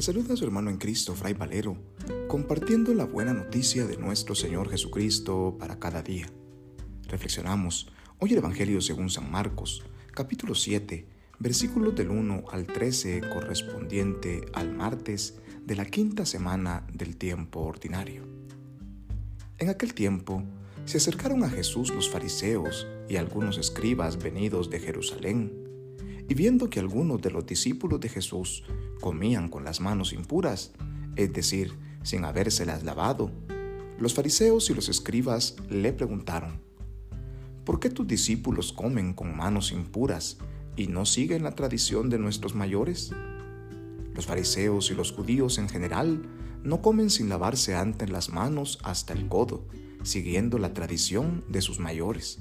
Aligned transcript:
Le 0.00 0.04
saluda 0.04 0.32
a 0.32 0.36
su 0.38 0.46
hermano 0.46 0.70
en 0.70 0.78
Cristo, 0.78 1.14
Fray 1.14 1.34
Valero, 1.34 1.76
compartiendo 2.26 2.94
la 2.94 3.04
buena 3.04 3.34
noticia 3.34 3.86
de 3.86 3.98
nuestro 3.98 4.34
Señor 4.34 4.70
Jesucristo 4.70 5.58
para 5.58 5.78
cada 5.78 6.00
día. 6.00 6.26
Reflexionamos 7.06 7.92
hoy 8.18 8.32
el 8.32 8.38
Evangelio 8.38 8.80
según 8.80 9.10
San 9.10 9.30
Marcos, 9.30 9.82
capítulo 10.14 10.54
7, 10.54 11.06
versículos 11.38 11.94
del 11.96 12.08
1 12.08 12.44
al 12.50 12.66
13 12.66 13.20
correspondiente 13.30 14.46
al 14.54 14.72
martes 14.74 15.38
de 15.66 15.76
la 15.76 15.84
quinta 15.84 16.24
semana 16.24 16.86
del 16.94 17.18
tiempo 17.18 17.60
ordinario. 17.60 18.26
En 19.58 19.68
aquel 19.68 19.92
tiempo 19.92 20.42
se 20.86 20.96
acercaron 20.96 21.44
a 21.44 21.50
Jesús 21.50 21.90
los 21.94 22.08
fariseos 22.08 22.86
y 23.06 23.16
algunos 23.16 23.58
escribas 23.58 24.16
venidos 24.16 24.70
de 24.70 24.80
Jerusalén, 24.80 25.69
y 26.30 26.34
viendo 26.34 26.70
que 26.70 26.78
algunos 26.78 27.20
de 27.20 27.32
los 27.32 27.44
discípulos 27.44 27.98
de 27.98 28.08
Jesús 28.08 28.62
comían 29.00 29.48
con 29.48 29.64
las 29.64 29.80
manos 29.80 30.12
impuras, 30.12 30.70
es 31.16 31.32
decir, 31.32 31.76
sin 32.04 32.24
habérselas 32.24 32.84
lavado, 32.84 33.32
los 33.98 34.14
fariseos 34.14 34.70
y 34.70 34.74
los 34.74 34.88
escribas 34.88 35.56
le 35.68 35.92
preguntaron, 35.92 36.60
¿por 37.64 37.80
qué 37.80 37.90
tus 37.90 38.06
discípulos 38.06 38.72
comen 38.72 39.12
con 39.12 39.36
manos 39.36 39.72
impuras 39.72 40.38
y 40.76 40.86
no 40.86 41.04
siguen 41.04 41.42
la 41.42 41.56
tradición 41.56 42.10
de 42.10 42.20
nuestros 42.20 42.54
mayores? 42.54 43.10
Los 44.14 44.26
fariseos 44.26 44.92
y 44.92 44.94
los 44.94 45.10
judíos 45.10 45.58
en 45.58 45.68
general 45.68 46.22
no 46.62 46.80
comen 46.80 47.10
sin 47.10 47.28
lavarse 47.28 47.74
antes 47.74 48.08
las 48.08 48.30
manos 48.30 48.78
hasta 48.84 49.14
el 49.14 49.26
codo, 49.26 49.66
siguiendo 50.04 50.58
la 50.58 50.74
tradición 50.74 51.42
de 51.48 51.60
sus 51.60 51.80
mayores. 51.80 52.38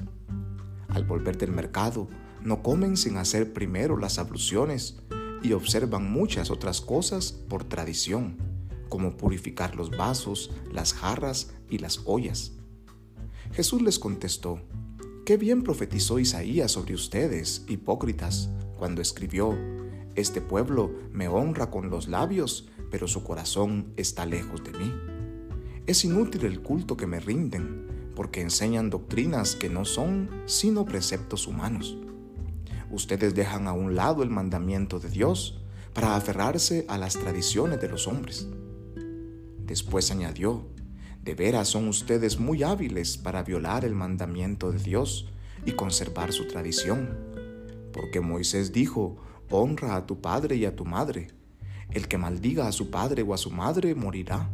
Al 0.90 1.06
volver 1.06 1.40
del 1.40 1.54
mercado, 1.54 2.08
no 2.44 2.64
comen 2.64 2.98
sin 2.98 3.18
hacer 3.18 3.54
primero 3.54 3.98
las 3.98 4.20
abluciones 4.20 4.98
y 5.42 5.54
observan 5.54 6.12
muchas 6.12 6.52
otras 6.52 6.82
cosas 6.82 7.32
por 7.32 7.64
tradición, 7.64 8.38
como 8.90 9.18
purificar 9.18 9.76
los 9.76 9.92
vasos, 9.92 10.52
las 10.72 10.94
jarras 10.94 11.54
y 11.70 11.78
las 11.80 12.02
ollas. 12.06 12.54
Jesús 13.52 13.82
les 13.82 14.00
contestó, 14.00 14.62
Qué 15.26 15.38
bien 15.38 15.64
profetizó 15.64 16.18
Isaías 16.18 16.72
sobre 16.72 16.96
ustedes, 16.96 17.64
hipócritas, 17.68 18.50
cuando 18.78 19.02
escribió, 19.02 19.56
Este 20.16 20.42
pueblo 20.42 20.92
me 21.12 21.28
honra 21.28 21.70
con 21.70 21.90
los 21.90 22.08
labios, 22.08 22.68
pero 22.90 23.08
su 23.08 23.24
corazón 23.24 23.94
está 23.96 24.26
lejos 24.26 24.64
de 24.64 24.72
mí. 24.72 24.92
Es 25.86 26.04
inútil 26.04 26.46
el 26.46 26.62
culto 26.62 26.98
que 26.98 27.08
me 27.08 27.20
rinden, 27.20 28.12
porque 28.16 28.42
enseñan 28.42 28.90
doctrinas 28.90 29.56
que 29.56 29.70
no 29.70 29.86
son 29.86 30.30
sino 30.46 30.86
preceptos 30.86 31.48
humanos. 31.48 31.98
Ustedes 32.92 33.36
dejan 33.36 33.68
a 33.68 33.74
un 33.74 33.96
lado 33.96 34.24
el 34.24 34.30
mandamiento 34.30 35.00
de 35.00 35.10
Dios 35.10 35.60
para 35.94 36.16
aferrarse 36.16 36.86
a 36.88 36.98
las 36.98 37.14
tradiciones 37.14 37.80
de 37.80 37.90
los 37.90 38.08
hombres. 38.08 38.48
Después 39.60 40.10
añadió, 40.12 40.66
de 41.24 41.36
veras 41.36 41.68
son 41.68 41.88
ustedes 41.88 42.40
muy 42.40 42.64
hábiles 42.64 43.18
para 43.18 43.44
violar 43.44 43.86
el 43.86 43.94
mandamiento 43.94 44.72
de 44.72 44.80
Dios 44.80 45.30
y 45.66 45.74
conservar 45.74 46.32
su 46.34 46.48
tradición, 46.48 47.18
porque 47.94 48.22
Moisés 48.22 48.72
dijo, 48.72 49.18
honra 49.52 49.96
a 49.96 50.06
tu 50.06 50.22
padre 50.22 50.56
y 50.56 50.66
a 50.66 50.76
tu 50.76 50.86
madre. 50.86 51.28
El 51.92 52.08
que 52.08 52.18
maldiga 52.18 52.68
a 52.68 52.72
su 52.72 52.90
padre 52.90 53.24
o 53.24 53.34
a 53.34 53.38
su 53.38 53.52
madre 53.52 53.96
morirá. 53.96 54.50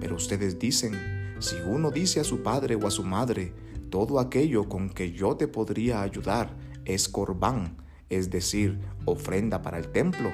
Pero 0.00 0.16
ustedes 0.16 0.58
dicen, 0.58 1.36
si 1.40 1.56
uno 1.56 1.90
dice 1.90 2.20
a 2.20 2.24
su 2.24 2.42
padre 2.42 2.76
o 2.76 2.86
a 2.86 2.90
su 2.90 3.02
madre, 3.02 3.52
todo 3.90 4.18
aquello 4.18 4.68
con 4.68 4.90
que 4.90 5.12
yo 5.12 5.36
te 5.36 5.46
podría 5.46 6.02
ayudar 6.02 6.56
es 6.84 7.08
corbán, 7.08 7.76
es 8.08 8.30
decir, 8.30 8.80
ofrenda 9.04 9.62
para 9.62 9.78
el 9.78 9.88
templo, 9.88 10.30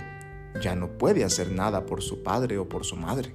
ya 0.61 0.75
no 0.75 0.99
puede 0.99 1.25
hacer 1.25 1.53
nada 1.53 1.87
por 1.87 2.03
su 2.03 2.23
padre 2.23 2.59
o 2.59 2.69
por 2.69 2.85
su 2.85 2.97
madre. 2.97 3.35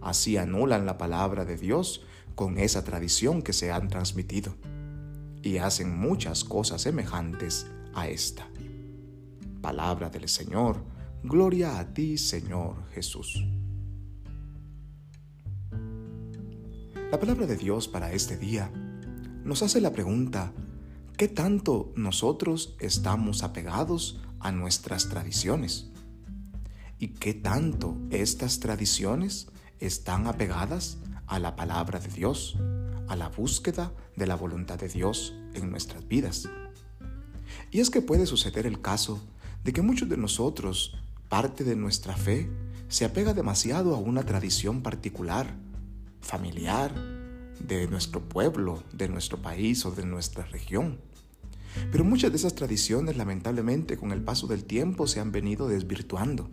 Así 0.00 0.36
anulan 0.36 0.86
la 0.86 0.98
palabra 0.98 1.44
de 1.44 1.56
Dios 1.56 2.04
con 2.34 2.58
esa 2.58 2.84
tradición 2.84 3.42
que 3.42 3.52
se 3.52 3.72
han 3.72 3.88
transmitido 3.88 4.54
y 5.42 5.58
hacen 5.58 5.96
muchas 5.96 6.44
cosas 6.44 6.82
semejantes 6.82 7.66
a 7.94 8.08
esta. 8.08 8.48
Palabra 9.60 10.10
del 10.10 10.28
Señor, 10.28 10.84
gloria 11.22 11.78
a 11.78 11.94
ti 11.94 12.18
Señor 12.18 12.88
Jesús. 12.90 13.42
La 17.10 17.20
palabra 17.20 17.46
de 17.46 17.56
Dios 17.56 17.86
para 17.88 18.12
este 18.12 18.36
día 18.36 18.70
nos 19.44 19.62
hace 19.62 19.80
la 19.80 19.92
pregunta, 19.92 20.52
¿qué 21.16 21.28
tanto 21.28 21.92
nosotros 21.96 22.76
estamos 22.78 23.42
apegados 23.42 24.20
a 24.40 24.52
nuestras 24.52 25.08
tradiciones? 25.08 25.90
¿Y 26.98 27.08
qué 27.08 27.34
tanto 27.34 27.96
estas 28.10 28.60
tradiciones 28.60 29.48
están 29.80 30.26
apegadas 30.26 30.98
a 31.26 31.38
la 31.38 31.56
palabra 31.56 31.98
de 31.98 32.08
Dios, 32.08 32.56
a 33.08 33.16
la 33.16 33.28
búsqueda 33.28 33.92
de 34.16 34.26
la 34.26 34.36
voluntad 34.36 34.78
de 34.78 34.88
Dios 34.88 35.34
en 35.54 35.70
nuestras 35.70 36.06
vidas. 36.06 36.48
Y 37.70 37.80
es 37.80 37.90
que 37.90 38.02
puede 38.02 38.26
suceder 38.26 38.66
el 38.66 38.80
caso 38.80 39.20
de 39.62 39.72
que 39.72 39.82
muchos 39.82 40.08
de 40.08 40.16
nosotros, 40.16 40.96
parte 41.28 41.64
de 41.64 41.76
nuestra 41.76 42.16
fe, 42.16 42.50
se 42.88 43.04
apega 43.04 43.34
demasiado 43.34 43.94
a 43.94 43.98
una 43.98 44.24
tradición 44.24 44.82
particular, 44.82 45.56
familiar, 46.20 46.92
de 47.60 47.86
nuestro 47.88 48.20
pueblo, 48.20 48.82
de 48.92 49.08
nuestro 49.08 49.40
país 49.40 49.84
o 49.86 49.90
de 49.90 50.04
nuestra 50.04 50.44
región. 50.44 50.98
Pero 51.90 52.04
muchas 52.04 52.30
de 52.30 52.36
esas 52.36 52.54
tradiciones 52.54 53.16
lamentablemente 53.16 53.96
con 53.96 54.12
el 54.12 54.22
paso 54.22 54.46
del 54.46 54.64
tiempo 54.64 55.06
se 55.06 55.20
han 55.20 55.32
venido 55.32 55.68
desvirtuando, 55.68 56.48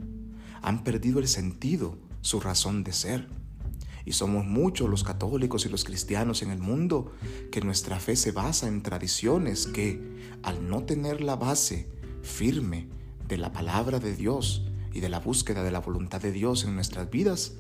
han 0.62 0.84
perdido 0.84 1.20
el 1.20 1.28
sentido 1.28 1.98
su 2.22 2.40
razón 2.40 2.84
de 2.84 2.94
ser. 2.94 3.28
Y 4.04 4.14
somos 4.14 4.46
muchos 4.46 4.90
los 4.90 5.04
católicos 5.04 5.66
y 5.66 5.70
los 5.70 5.84
cristianos 5.84 6.42
en 6.42 6.50
el 6.50 6.58
mundo 6.58 7.12
que 7.52 7.62
nuestra 7.62 8.00
fe 8.00 8.16
se 8.16 8.32
basa 8.32 8.68
en 8.68 8.82
tradiciones 8.82 9.68
que, 9.68 10.02
al 10.42 10.68
no 10.68 10.84
tener 10.84 11.22
la 11.22 11.36
base 11.36 11.88
firme 12.24 12.88
de 13.28 13.38
la 13.38 13.52
palabra 13.52 14.00
de 14.00 14.16
Dios 14.16 14.66
y 14.92 15.02
de 15.02 15.10
la 15.10 15.20
búsqueda 15.20 15.64
de 15.64 15.72
la 15.72 15.80
voluntad 15.80 16.20
de 16.20 16.32
Dios 16.32 16.64
en 16.64 16.74
nuestras 16.74 17.12
vidas, 17.12 17.54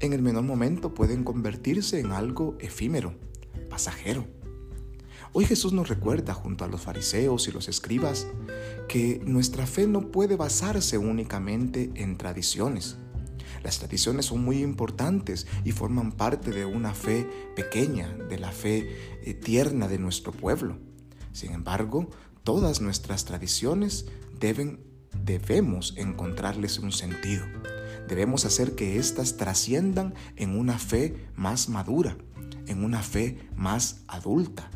en 0.00 0.12
el 0.12 0.22
menor 0.22 0.44
momento 0.44 0.94
pueden 0.94 1.24
convertirse 1.24 2.00
en 2.00 2.12
algo 2.12 2.56
efímero, 2.60 3.14
pasajero. 3.68 4.26
Hoy 5.32 5.46
Jesús 5.46 5.72
nos 5.72 5.88
recuerda 5.88 6.34
junto 6.34 6.64
a 6.64 6.68
los 6.68 6.82
fariseos 6.82 7.48
y 7.48 7.52
los 7.52 7.68
escribas 7.68 8.26
que 8.88 9.20
nuestra 9.24 9.66
fe 9.66 9.86
no 9.86 10.10
puede 10.10 10.36
basarse 10.36 10.98
únicamente 10.98 11.90
en 11.94 12.18
tradiciones, 12.18 12.98
las 13.62 13.78
tradiciones 13.78 14.26
son 14.26 14.44
muy 14.44 14.58
importantes 14.62 15.46
y 15.64 15.72
forman 15.72 16.12
parte 16.12 16.50
de 16.50 16.64
una 16.64 16.94
fe 16.94 17.28
pequeña, 17.54 18.08
de 18.08 18.38
la 18.38 18.50
fe 18.50 19.20
eh, 19.22 19.34
tierna 19.34 19.88
de 19.88 19.98
nuestro 19.98 20.32
pueblo. 20.32 20.78
Sin 21.32 21.52
embargo, 21.52 22.10
todas 22.42 22.80
nuestras 22.80 23.24
tradiciones 23.24 24.06
deben, 24.38 24.80
debemos 25.24 25.94
encontrarles 25.96 26.78
un 26.78 26.92
sentido. 26.92 27.44
Debemos 28.08 28.44
hacer 28.44 28.74
que 28.74 28.98
éstas 28.98 29.36
trasciendan 29.36 30.14
en 30.36 30.58
una 30.58 30.78
fe 30.78 31.28
más 31.34 31.68
madura, 31.68 32.16
en 32.66 32.84
una 32.84 33.02
fe 33.02 33.48
más 33.56 34.02
adulta. 34.06 34.70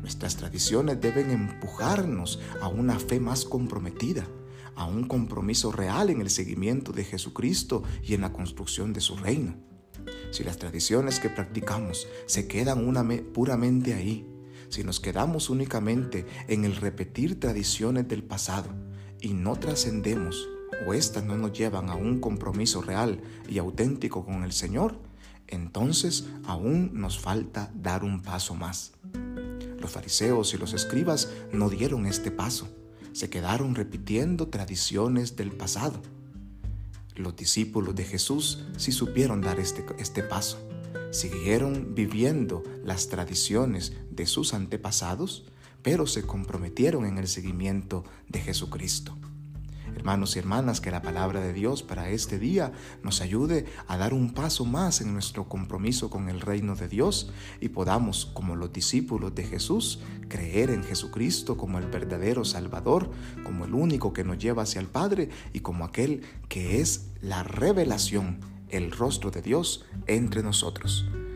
Nuestras 0.00 0.36
tradiciones 0.36 1.00
deben 1.00 1.30
empujarnos 1.30 2.40
a 2.60 2.68
una 2.68 2.98
fe 2.98 3.20
más 3.20 3.44
comprometida, 3.44 4.26
a 4.76 4.84
un 4.84 5.04
compromiso 5.04 5.72
real 5.72 6.10
en 6.10 6.20
el 6.20 6.30
seguimiento 6.30 6.92
de 6.92 7.04
Jesucristo 7.04 7.82
y 8.02 8.14
en 8.14 8.20
la 8.20 8.32
construcción 8.32 8.92
de 8.92 9.00
su 9.00 9.16
reino. 9.16 9.56
Si 10.30 10.44
las 10.44 10.58
tradiciones 10.58 11.20
que 11.20 11.30
practicamos 11.30 12.06
se 12.26 12.46
quedan 12.46 12.84
puramente 13.32 13.94
ahí, 13.94 14.28
si 14.68 14.82
nos 14.84 15.00
quedamos 15.00 15.48
únicamente 15.50 16.26
en 16.48 16.64
el 16.64 16.76
repetir 16.76 17.38
tradiciones 17.38 18.08
del 18.08 18.24
pasado 18.24 18.68
y 19.20 19.32
no 19.32 19.56
trascendemos 19.56 20.48
o 20.86 20.94
éstas 20.94 21.24
no 21.24 21.36
nos 21.36 21.52
llevan 21.52 21.90
a 21.90 21.94
un 21.94 22.20
compromiso 22.20 22.82
real 22.82 23.20
y 23.48 23.58
auténtico 23.58 24.24
con 24.24 24.44
el 24.44 24.52
Señor, 24.52 24.98
entonces 25.46 26.26
aún 26.46 26.90
nos 26.94 27.18
falta 27.18 27.70
dar 27.74 28.04
un 28.04 28.22
paso 28.22 28.54
más. 28.54 28.92
Los 29.80 29.90
fariseos 29.90 30.54
y 30.54 30.58
los 30.58 30.72
escribas 30.72 31.30
no 31.52 31.68
dieron 31.68 32.06
este 32.06 32.30
paso 32.30 32.68
se 33.14 33.30
quedaron 33.30 33.76
repitiendo 33.76 34.48
tradiciones 34.48 35.36
del 35.36 35.52
pasado. 35.52 36.02
Los 37.14 37.36
discípulos 37.36 37.94
de 37.94 38.02
Jesús 38.02 38.64
sí 38.76 38.90
supieron 38.90 39.40
dar 39.40 39.60
este, 39.60 39.86
este 39.98 40.24
paso. 40.24 40.58
Siguieron 41.12 41.94
viviendo 41.94 42.64
las 42.84 43.08
tradiciones 43.08 43.92
de 44.10 44.26
sus 44.26 44.52
antepasados, 44.52 45.44
pero 45.80 46.08
se 46.08 46.22
comprometieron 46.26 47.06
en 47.06 47.18
el 47.18 47.28
seguimiento 47.28 48.02
de 48.28 48.40
Jesucristo. 48.40 49.16
Hermanos 50.04 50.36
y 50.36 50.38
hermanas, 50.38 50.82
que 50.82 50.90
la 50.90 51.00
palabra 51.00 51.40
de 51.40 51.54
Dios 51.54 51.82
para 51.82 52.10
este 52.10 52.38
día 52.38 52.72
nos 53.02 53.22
ayude 53.22 53.64
a 53.88 53.96
dar 53.96 54.12
un 54.12 54.34
paso 54.34 54.66
más 54.66 55.00
en 55.00 55.14
nuestro 55.14 55.48
compromiso 55.48 56.10
con 56.10 56.28
el 56.28 56.42
reino 56.42 56.76
de 56.76 56.88
Dios 56.88 57.32
y 57.58 57.70
podamos, 57.70 58.26
como 58.26 58.54
los 58.54 58.70
discípulos 58.70 59.34
de 59.34 59.44
Jesús, 59.44 60.00
creer 60.28 60.68
en 60.68 60.84
Jesucristo 60.84 61.56
como 61.56 61.78
el 61.78 61.86
verdadero 61.86 62.44
Salvador, 62.44 63.10
como 63.44 63.64
el 63.64 63.72
único 63.72 64.12
que 64.12 64.24
nos 64.24 64.36
lleva 64.36 64.64
hacia 64.64 64.82
el 64.82 64.88
Padre 64.88 65.30
y 65.54 65.60
como 65.60 65.86
aquel 65.86 66.20
que 66.50 66.82
es 66.82 67.06
la 67.22 67.42
revelación, 67.42 68.40
el 68.68 68.90
rostro 68.90 69.30
de 69.30 69.40
Dios 69.40 69.86
entre 70.06 70.42
nosotros. 70.42 71.06